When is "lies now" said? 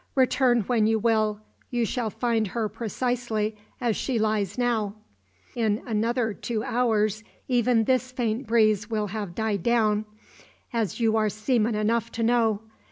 4.17-4.95